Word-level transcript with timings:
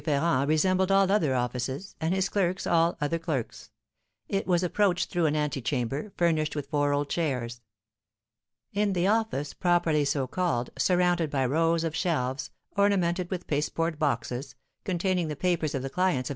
Ferrand 0.03 0.49
resembled 0.49 0.91
all 0.91 1.11
other 1.11 1.35
offices, 1.35 1.95
and 2.01 2.11
his 2.15 2.27
clerks 2.27 2.65
all 2.65 2.97
other 2.99 3.19
clerks. 3.19 3.69
It 4.27 4.47
was 4.47 4.63
approached 4.63 5.11
through 5.11 5.27
an 5.27 5.35
antechamber, 5.35 6.11
furnished 6.17 6.55
with 6.55 6.65
four 6.71 6.91
old 6.91 7.07
chairs. 7.07 7.61
In 8.73 8.93
the 8.93 9.05
office, 9.05 9.53
properly 9.53 10.03
so 10.05 10.25
called, 10.25 10.71
surrounded 10.75 11.29
by 11.29 11.45
rows 11.45 11.83
of 11.83 11.95
shelves, 11.95 12.49
ornamented 12.75 13.29
with 13.29 13.45
pasteboard 13.45 13.99
boxes, 13.99 14.55
containing 14.85 15.27
the 15.27 15.35
papers 15.35 15.75
of 15.75 15.83
the 15.83 15.89
clients 15.91 16.29
of 16.29 16.29
M. 16.29 16.29